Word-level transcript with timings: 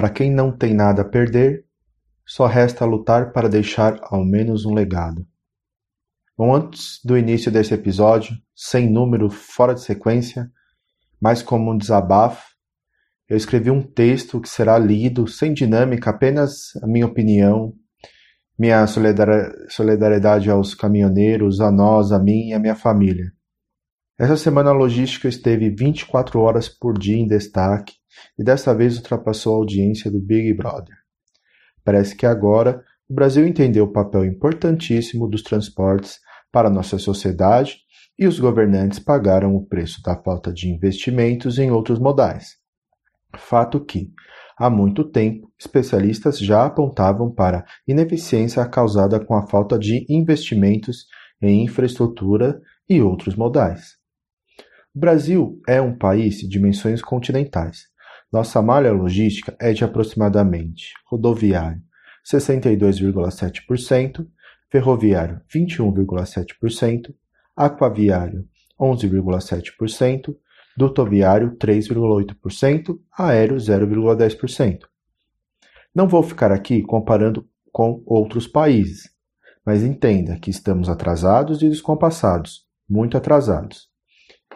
Para 0.00 0.08
quem 0.08 0.30
não 0.30 0.50
tem 0.50 0.72
nada 0.72 1.02
a 1.02 1.04
perder, 1.04 1.66
só 2.24 2.46
resta 2.46 2.86
lutar 2.86 3.34
para 3.34 3.50
deixar 3.50 4.00
ao 4.04 4.24
menos 4.24 4.64
um 4.64 4.72
legado. 4.72 5.26
Bom, 6.38 6.54
antes 6.54 7.00
do 7.04 7.18
início 7.18 7.52
desse 7.52 7.74
episódio, 7.74 8.34
sem 8.56 8.90
número, 8.90 9.28
fora 9.28 9.74
de 9.74 9.82
sequência, 9.82 10.50
mas 11.20 11.42
como 11.42 11.70
um 11.70 11.76
desabafo, 11.76 12.48
eu 13.28 13.36
escrevi 13.36 13.70
um 13.70 13.82
texto 13.82 14.40
que 14.40 14.48
será 14.48 14.78
lido 14.78 15.28
sem 15.28 15.52
dinâmica, 15.52 16.08
apenas 16.08 16.74
a 16.82 16.86
minha 16.86 17.04
opinião, 17.04 17.74
minha 18.58 18.86
solidariedade 18.86 20.50
aos 20.50 20.74
caminhoneiros, 20.74 21.60
a 21.60 21.70
nós, 21.70 22.10
a 22.10 22.18
mim 22.18 22.48
e 22.48 22.54
a 22.54 22.58
minha 22.58 22.74
família. 22.74 23.34
Essa 24.18 24.38
semana 24.38 24.70
a 24.70 24.72
logística 24.72 25.28
esteve 25.28 25.68
24 25.68 26.40
horas 26.40 26.70
por 26.70 26.98
dia 26.98 27.18
em 27.18 27.26
destaque 27.26 27.99
e 28.38 28.44
dessa 28.44 28.74
vez 28.74 28.96
ultrapassou 28.96 29.54
a 29.54 29.58
audiência 29.58 30.10
do 30.10 30.20
Big 30.20 30.52
Brother. 30.54 30.96
Parece 31.84 32.14
que 32.14 32.26
agora 32.26 32.84
o 33.08 33.14
Brasil 33.14 33.46
entendeu 33.46 33.84
o 33.84 33.92
papel 33.92 34.24
importantíssimo 34.24 35.28
dos 35.28 35.42
transportes 35.42 36.20
para 36.52 36.68
a 36.68 36.72
nossa 36.72 36.98
sociedade 36.98 37.78
e 38.18 38.26
os 38.26 38.38
governantes 38.38 38.98
pagaram 38.98 39.56
o 39.56 39.64
preço 39.64 40.02
da 40.02 40.14
falta 40.14 40.52
de 40.52 40.68
investimentos 40.68 41.58
em 41.58 41.70
outros 41.70 41.98
modais. 41.98 42.56
Fato 43.36 43.84
que, 43.84 44.12
há 44.56 44.68
muito 44.68 45.04
tempo, 45.04 45.50
especialistas 45.58 46.38
já 46.38 46.66
apontavam 46.66 47.32
para 47.32 47.64
ineficiência 47.86 48.64
causada 48.68 49.18
com 49.18 49.34
a 49.34 49.46
falta 49.46 49.78
de 49.78 50.04
investimentos 50.08 51.06
em 51.40 51.64
infraestrutura 51.64 52.60
e 52.88 53.00
outros 53.00 53.34
modais. 53.36 53.96
O 54.94 54.98
Brasil 54.98 55.60
é 55.66 55.80
um 55.80 55.96
país 55.96 56.38
de 56.38 56.48
dimensões 56.48 57.00
continentais. 57.00 57.89
Nossa 58.32 58.62
malha 58.62 58.92
logística 58.92 59.56
é 59.60 59.72
de 59.72 59.82
aproximadamente 59.82 60.92
rodoviário 61.06 61.82
62,7%, 62.24 64.24
ferroviário 64.70 65.40
21,7%, 65.52 67.12
aquaviário 67.56 68.46
11,7%, 68.80 70.36
dutoviário 70.76 71.56
3,8%, 71.56 72.98
aéreo 73.18 73.56
0,10%. 73.56 74.78
Não 75.94 76.06
vou 76.06 76.22
ficar 76.22 76.52
aqui 76.52 76.82
comparando 76.82 77.48
com 77.72 78.02
outros 78.06 78.46
países, 78.46 79.10
mas 79.66 79.82
entenda 79.82 80.38
que 80.38 80.50
estamos 80.50 80.88
atrasados 80.88 81.62
e 81.62 81.68
descompassados, 81.68 82.64
muito 82.88 83.16
atrasados. 83.16 83.88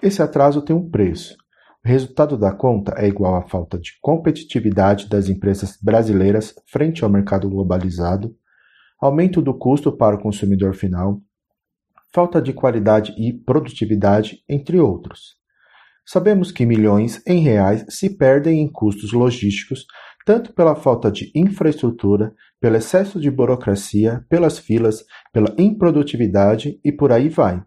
Esse 0.02 0.22
atraso 0.22 0.62
tem 0.62 0.74
um 0.74 0.88
preço. 0.88 1.36
O 1.84 1.88
resultado 1.88 2.38
da 2.38 2.50
conta 2.50 2.94
é 2.96 3.06
igual 3.06 3.34
à 3.34 3.42
falta 3.42 3.78
de 3.78 3.98
competitividade 4.00 5.06
das 5.06 5.28
empresas 5.28 5.76
brasileiras 5.82 6.54
frente 6.66 7.04
ao 7.04 7.10
mercado 7.10 7.46
globalizado, 7.50 8.34
aumento 8.98 9.42
do 9.42 9.52
custo 9.52 9.94
para 9.94 10.16
o 10.16 10.18
consumidor 10.18 10.74
final, 10.74 11.20
falta 12.10 12.40
de 12.40 12.54
qualidade 12.54 13.12
e 13.18 13.34
produtividade, 13.34 14.42
entre 14.48 14.80
outros. 14.80 15.36
Sabemos 16.06 16.50
que 16.50 16.64
milhões 16.64 17.22
em 17.26 17.40
reais 17.40 17.84
se 17.90 18.16
perdem 18.16 18.62
em 18.62 18.72
custos 18.72 19.12
logísticos, 19.12 19.84
tanto 20.24 20.54
pela 20.54 20.74
falta 20.74 21.12
de 21.12 21.30
infraestrutura, 21.34 22.32
pelo 22.58 22.76
excesso 22.76 23.20
de 23.20 23.30
burocracia, 23.30 24.24
pelas 24.30 24.58
filas, 24.58 25.04
pela 25.34 25.54
improdutividade 25.58 26.80
e 26.82 26.90
por 26.90 27.12
aí 27.12 27.28
vai. 27.28 27.62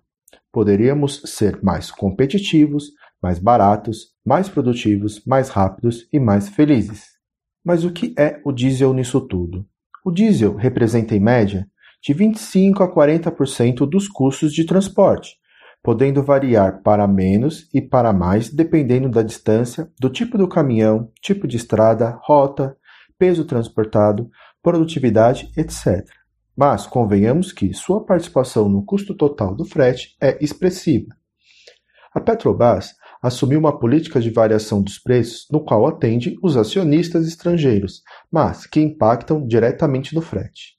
Poderíamos 0.52 1.22
ser 1.26 1.62
mais 1.62 1.92
competitivos, 1.92 2.94
mais 3.22 3.40
baratos, 3.40 4.14
mais 4.26 4.50
produtivos, 4.50 5.24
mais 5.26 5.50
rápidos 5.50 6.08
e 6.12 6.20
mais 6.20 6.50
felizes. 6.50 7.18
Mas 7.64 7.84
o 7.84 7.92
que 7.92 8.14
é 8.18 8.40
o 8.46 8.52
diesel 8.52 8.94
nisso 8.94 9.20
tudo? 9.22 9.66
O 10.06 10.12
diesel 10.12 10.56
representa, 10.56 11.16
em 11.16 11.20
média, 11.20 11.68
de 12.02 12.14
25 12.14 12.84
a 12.84 12.94
40% 12.94 13.86
dos 13.90 14.08
custos 14.08 14.54
de 14.54 14.66
transporte, 14.66 15.36
podendo 15.84 16.24
variar 16.24 16.82
para 16.82 17.08
menos 17.08 17.68
e 17.74 17.82
para 17.82 18.14
mais 18.14 18.50
dependendo 18.50 19.10
da 19.10 19.22
distância, 19.22 19.92
do 20.00 20.10
tipo 20.10 20.38
do 20.38 20.48
caminhão, 20.48 21.12
tipo 21.22 21.48
de 21.48 21.58
estrada, 21.58 22.18
rota, 22.24 22.78
peso 23.18 23.44
transportado, 23.46 24.30
produtividade, 24.62 25.52
etc. 25.58 26.06
Mas 26.56 26.88
convenhamos 26.88 27.52
que 27.52 27.74
sua 27.74 28.06
participação 28.06 28.70
no 28.70 28.84
custo 28.84 29.16
total 29.16 29.56
do 29.56 29.66
frete 29.66 30.16
é 30.22 30.44
expressiva. 30.44 31.16
A 32.14 32.20
Petrobras 32.20 32.96
assumiu 33.28 33.60
uma 33.60 33.78
política 33.78 34.20
de 34.20 34.30
variação 34.30 34.82
dos 34.82 34.98
preços 34.98 35.46
no 35.52 35.60
qual 35.60 35.86
atende 35.86 36.38
os 36.42 36.58
acionistas 36.58 37.28
estrangeiros, 37.28 38.02
mas 38.32 38.66
que 38.66 38.80
impactam 38.80 39.46
diretamente 39.46 40.16
no 40.16 40.22
frete. 40.22 40.78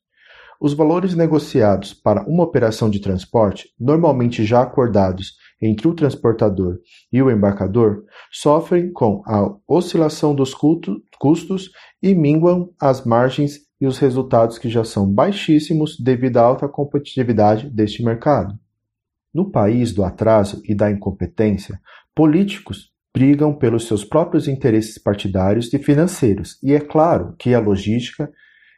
Os 0.60 0.74
valores 0.74 1.14
negociados 1.14 1.94
para 1.94 2.24
uma 2.24 2.42
operação 2.42 2.90
de 2.90 3.00
transporte, 3.00 3.68
normalmente 3.78 4.44
já 4.44 4.62
acordados 4.62 5.34
entre 5.62 5.86
o 5.86 5.94
transportador 5.94 6.78
e 7.12 7.22
o 7.22 7.30
embarcador, 7.30 8.04
sofrem 8.32 8.92
com 8.92 9.22
a 9.24 9.54
oscilação 9.68 10.34
dos 10.34 10.52
custos 10.52 11.70
e 12.02 12.14
minguam 12.14 12.70
as 12.80 13.04
margens 13.04 13.60
e 13.80 13.86
os 13.86 13.98
resultados 13.98 14.58
que 14.58 14.68
já 14.68 14.82
são 14.82 15.08
baixíssimos 15.08 15.96
devido 15.98 16.38
à 16.38 16.42
alta 16.42 16.68
competitividade 16.68 17.70
deste 17.70 18.02
mercado. 18.02 18.58
No 19.32 19.50
país 19.50 19.92
do 19.92 20.02
atraso 20.02 20.60
e 20.64 20.74
da 20.74 20.90
incompetência, 20.90 21.80
políticos 22.18 22.90
brigam 23.14 23.54
pelos 23.54 23.86
seus 23.86 24.04
próprios 24.04 24.48
interesses 24.48 24.98
partidários 24.98 25.72
e 25.72 25.78
financeiros, 25.78 26.58
e 26.60 26.72
é 26.72 26.80
claro 26.80 27.36
que 27.38 27.54
a 27.54 27.60
logística 27.60 28.28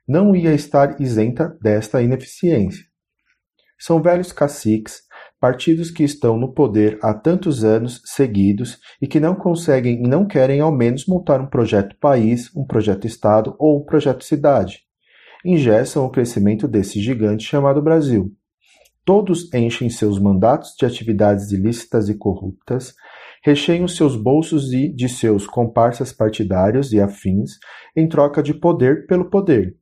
não 0.06 0.36
ia 0.36 0.52
estar 0.52 1.00
isenta 1.00 1.56
desta 1.58 2.02
ineficiência. 2.02 2.84
São 3.78 4.02
velhos 4.02 4.30
caciques, 4.30 5.04
partidos 5.40 5.90
que 5.90 6.04
estão 6.04 6.36
no 6.36 6.52
poder 6.52 6.98
há 7.00 7.14
tantos 7.14 7.64
anos 7.64 8.02
seguidos 8.04 8.78
e 9.00 9.06
que 9.06 9.18
não 9.18 9.34
conseguem 9.34 10.04
e 10.04 10.06
não 10.06 10.26
querem 10.26 10.60
ao 10.60 10.70
menos 10.70 11.06
montar 11.06 11.40
um 11.40 11.48
projeto 11.48 11.96
país, 11.98 12.54
um 12.54 12.66
projeto 12.66 13.06
Estado 13.06 13.56
ou 13.58 13.80
um 13.80 13.86
projeto 13.86 14.22
cidade. 14.22 14.80
Ingessam 15.42 16.04
o 16.04 16.10
crescimento 16.10 16.68
desse 16.68 17.00
gigante 17.00 17.44
chamado 17.44 17.80
Brasil. 17.80 18.30
Todos 19.02 19.50
enchem 19.54 19.88
seus 19.88 20.18
mandatos 20.18 20.74
de 20.78 20.84
atividades 20.84 21.52
ilícitas 21.52 22.10
e 22.10 22.14
corruptas, 22.14 22.94
recheiam 23.42 23.88
seus 23.88 24.16
bolsos 24.16 24.72
e 24.72 24.88
de 24.88 25.08
seus 25.08 25.46
comparsas 25.46 26.12
partidários 26.12 26.92
e 26.92 27.00
afins 27.00 27.58
em 27.96 28.08
troca 28.08 28.42
de 28.42 28.54
poder 28.54 29.06
pelo 29.06 29.30
poder 29.30 29.80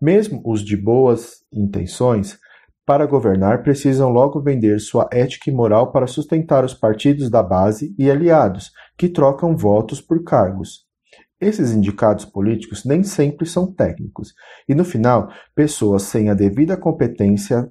mesmo 0.00 0.40
os 0.44 0.64
de 0.64 0.76
boas 0.76 1.44
intenções, 1.52 2.38
para 2.86 3.04
governar 3.04 3.62
precisam 3.62 4.08
logo 4.08 4.40
vender 4.40 4.80
sua 4.80 5.08
ética 5.12 5.50
e 5.50 5.52
moral 5.52 5.92
para 5.92 6.06
sustentar 6.06 6.64
os 6.64 6.72
partidos 6.72 7.28
da 7.28 7.42
base 7.42 7.94
e 7.98 8.10
aliados, 8.10 8.70
que 8.96 9.08
trocam 9.08 9.56
votos 9.56 10.00
por 10.00 10.22
cargos. 10.24 10.86
Esses 11.40 11.72
indicados 11.72 12.24
políticos 12.24 12.84
nem 12.84 13.02
sempre 13.02 13.46
são 13.46 13.72
técnicos, 13.72 14.32
e 14.68 14.74
no 14.74 14.84
final, 14.84 15.28
pessoas 15.54 16.02
sem 16.04 16.30
a 16.30 16.34
devida 16.34 16.76
competência 16.76 17.70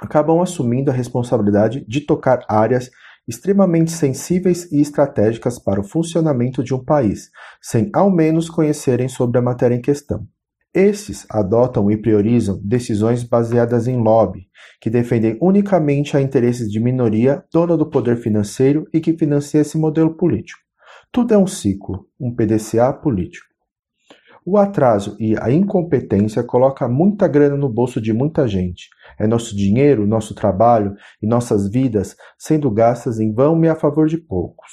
acabam 0.00 0.40
assumindo 0.40 0.90
a 0.90 0.94
responsabilidade 0.94 1.84
de 1.88 2.02
tocar 2.02 2.44
áreas 2.48 2.90
extremamente 3.26 3.90
sensíveis 3.90 4.70
e 4.70 4.80
estratégicas 4.80 5.58
para 5.58 5.80
o 5.80 5.84
funcionamento 5.84 6.62
de 6.62 6.74
um 6.74 6.84
país, 6.84 7.30
sem 7.60 7.90
ao 7.92 8.10
menos 8.10 8.48
conhecerem 8.48 9.08
sobre 9.08 9.38
a 9.38 9.42
matéria 9.42 9.74
em 9.74 9.80
questão. 9.80 10.26
Esses 10.74 11.26
adotam 11.30 11.90
e 11.90 11.96
priorizam 11.96 12.60
decisões 12.62 13.24
baseadas 13.24 13.88
em 13.88 13.96
lobby, 13.96 14.46
que 14.78 14.90
defendem 14.90 15.38
unicamente 15.40 16.16
a 16.16 16.20
interesses 16.20 16.70
de 16.70 16.78
minoria 16.78 17.42
dona 17.50 17.76
do 17.76 17.88
poder 17.88 18.18
financeiro 18.18 18.86
e 18.92 19.00
que 19.00 19.16
financia 19.16 19.62
esse 19.62 19.78
modelo 19.78 20.14
político. 20.16 20.60
Tudo 21.10 21.32
é 21.32 21.38
um 21.38 21.46
ciclo, 21.46 22.06
um 22.20 22.34
PDCA 22.34 22.92
político. 22.92 23.55
O 24.48 24.56
atraso 24.58 25.16
e 25.18 25.36
a 25.40 25.50
incompetência 25.50 26.40
colocam 26.40 26.88
muita 26.88 27.26
grana 27.26 27.56
no 27.56 27.68
bolso 27.68 28.00
de 28.00 28.12
muita 28.12 28.46
gente. 28.46 28.88
É 29.18 29.26
nosso 29.26 29.56
dinheiro, 29.56 30.06
nosso 30.06 30.36
trabalho 30.36 30.94
e 31.20 31.26
nossas 31.26 31.68
vidas 31.68 32.14
sendo 32.38 32.70
gastas 32.70 33.18
em 33.18 33.34
vão 33.34 33.64
e 33.64 33.68
a 33.68 33.74
favor 33.74 34.06
de 34.06 34.16
poucos. 34.16 34.70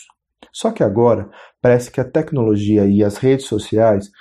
Só 0.51 0.69
que 0.69 0.83
agora 0.83 1.27
parece 1.59 1.89
que 1.89 1.99
a 1.99 2.05
tecnologia 2.05 2.85
e 2.85 3.03
as 3.03 3.17
redes 3.17 3.47
sociais 3.47 4.11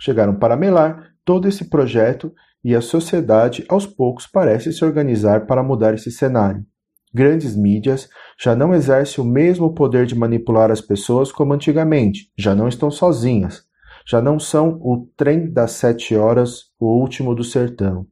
chegaram 0.00 0.36
para 0.36 0.56
melar 0.56 1.10
todo 1.22 1.46
esse 1.46 1.68
projeto 1.68 2.32
e 2.64 2.74
a 2.74 2.80
sociedade 2.80 3.62
aos 3.68 3.86
poucos 3.86 4.26
parece 4.26 4.72
se 4.72 4.82
organizar 4.86 5.44
para 5.44 5.62
mudar 5.62 5.92
esse 5.92 6.10
cenário. 6.10 6.64
Grandes 7.12 7.54
mídias 7.54 8.08
já 8.40 8.56
não 8.56 8.74
exercem 8.74 9.22
o 9.22 9.26
mesmo 9.26 9.74
poder 9.74 10.06
de 10.06 10.14
manipular 10.14 10.70
as 10.70 10.80
pessoas 10.80 11.30
como 11.30 11.52
antigamente, 11.52 12.32
já 12.38 12.54
não 12.54 12.66
estão 12.66 12.90
sozinhas, 12.90 13.66
já 14.06 14.20
não 14.20 14.38
são 14.38 14.78
o 14.80 15.08
trem 15.16 15.50
das 15.50 15.72
sete 15.72 16.14
horas, 16.14 16.70
o 16.78 17.00
último 17.00 17.34
do 17.34 17.42
sertão. 17.42 18.06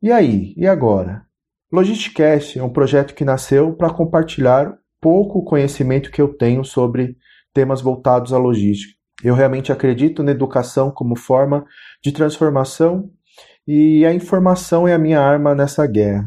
E 0.00 0.12
aí, 0.12 0.54
e 0.56 0.66
agora? 0.66 1.22
Logisticast 1.72 2.58
é 2.58 2.62
um 2.62 2.72
projeto 2.72 3.14
que 3.14 3.24
nasceu 3.24 3.74
para 3.74 3.92
compartilhar 3.92 4.78
pouco 5.00 5.44
conhecimento 5.44 6.10
que 6.10 6.22
eu 6.22 6.34
tenho 6.34 6.64
sobre 6.64 7.16
temas 7.52 7.80
voltados 7.80 8.32
à 8.32 8.38
logística. 8.38 8.94
Eu 9.22 9.34
realmente 9.34 9.72
acredito 9.72 10.22
na 10.22 10.30
educação 10.30 10.90
como 10.90 11.16
forma 11.16 11.64
de 12.02 12.12
transformação 12.12 13.10
e 13.66 14.06
a 14.06 14.14
informação 14.14 14.86
é 14.86 14.94
a 14.94 14.98
minha 14.98 15.20
arma 15.20 15.54
nessa 15.54 15.86
guerra. 15.86 16.24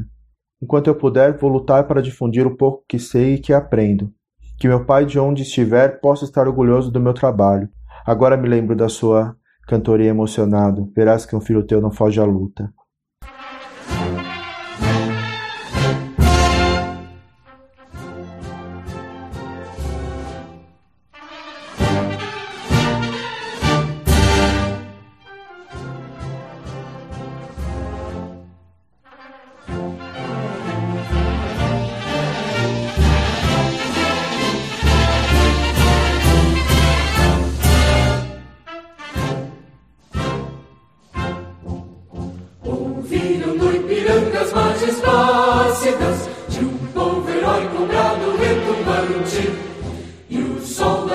Enquanto 0.62 0.88
eu 0.88 0.96
puder, 0.96 1.38
vou 1.38 1.50
lutar 1.50 1.88
para 1.88 2.02
difundir 2.02 2.46
o 2.46 2.56
pouco 2.56 2.84
que 2.88 3.00
sei 3.00 3.36
e 3.36 3.40
que 3.40 3.54
aprendo. 3.54 4.12
Que 4.60 4.68
meu 4.68 4.86
pai, 4.86 5.06
de 5.06 5.18
onde 5.18 5.42
estiver, 5.42 6.00
possa 6.00 6.26
estar 6.26 6.48
orgulhoso 6.48 6.92
do 6.92 7.00
meu 7.00 7.14
trabalho. 7.14 7.68
Agora 8.06 8.38
me 8.38 8.48
lembro 8.48 8.75
da 8.75 8.89
sua 8.89 9.36
cantoria 9.68 10.09
emocionado. 10.09 10.92
Verás 10.95 11.25
que 11.25 11.36
um 11.36 11.42
filho 11.42 11.65
teu 11.65 11.81
não 11.81 11.92
foge 11.92 12.19
à 12.19 12.25
luta. 12.25 12.74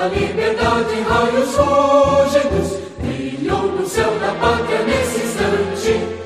liberdade, 0.09 1.01
raios 1.09 1.55
rógedos 1.55 2.79
brilham 2.99 3.67
no 3.67 3.87
céu 3.87 4.11
da 4.19 4.33
pátria 4.33 4.83
nesse 4.83 5.19
instante. 5.25 6.17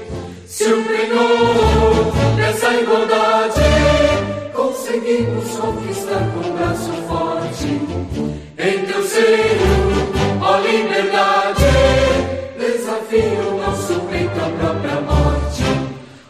Se 0.47 0.65
o 0.65 0.83
penhor 0.83 2.35
dessa 2.35 2.73
igualdade 2.73 3.61
conseguimos 4.53 5.57
conquistar 5.57 6.29
com 6.33 6.47
um 6.47 6.55
braço 6.55 6.91
forte, 7.07 7.81
em 8.57 8.85
teu 8.85 9.03
seio, 9.03 10.41
ó 10.41 10.57
liberdade, 10.59 11.65
desafia 12.57 13.41
o 13.49 13.57
nosso 13.57 13.99
peito 14.01 14.39
à 14.39 14.49
própria 14.59 15.01
morte. 15.01 15.63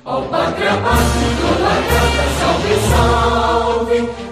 Ó 0.05 0.21
pátria, 0.21 0.71
pátria, 0.77 1.51
graça, 1.59 2.23
salve, 2.39 2.75
salve. 2.89 4.30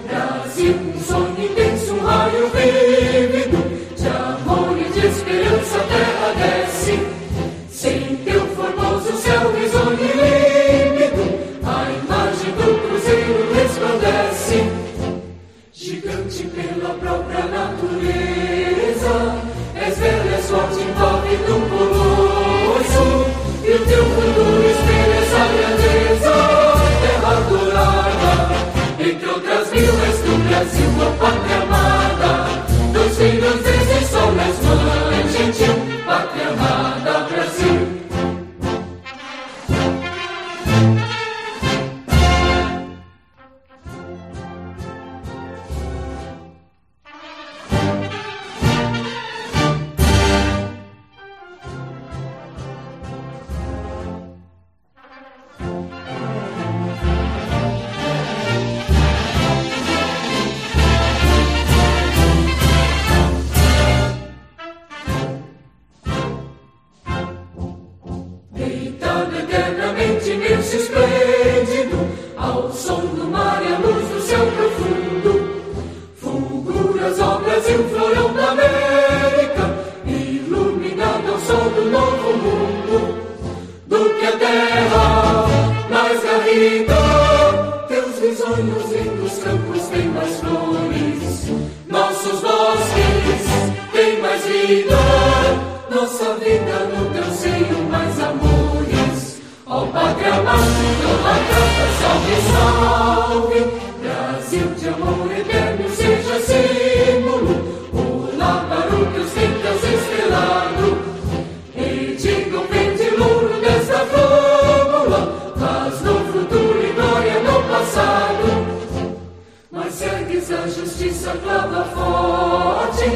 eles 120.39 120.51
a 120.51 120.67
justiça 120.67 121.31
clama 121.43 121.83
forte. 121.93 123.09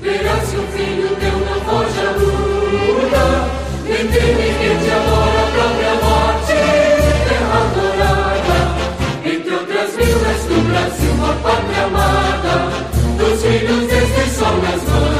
Verás 0.00 0.48
se 0.48 0.56
o 0.56 0.62
filho 0.68 1.16
teu 1.16 1.38
não 1.38 1.60
foge 1.62 2.00
à 2.00 2.10
luta, 2.12 3.24
nem 3.84 4.06
teme 4.06 4.48
rede 4.50 4.90
agora 4.90 5.40
a 5.40 5.50
própria 5.50 5.94
morte. 5.94 6.52
É 6.52 7.26
Terra 7.28 7.58
adorada 7.60 8.58
entre 9.24 9.54
outras 9.54 9.96
vilas 9.96 10.44
do 10.44 10.56
Brasil, 10.68 11.16
a 11.24 11.32
pátria 11.42 11.84
amada, 11.84 12.54
dos 13.18 13.42
filhos 13.42 13.86
deste 13.86 14.30
sol 14.36 14.56
nas 14.62 14.82
mãos. 14.88 15.19